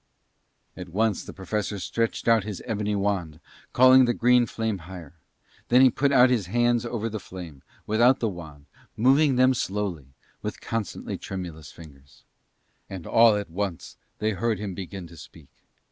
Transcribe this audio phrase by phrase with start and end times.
[0.75, 3.39] At once the Professor stretched out his ebony wand,
[3.71, 5.13] calling the green flame higher.
[5.67, 8.65] Then he put out his hands over the flame, without the wand,
[8.97, 12.23] moving them slowly with constantly tremulous fingers.
[12.89, 15.49] And all at once they heard him begin to speak.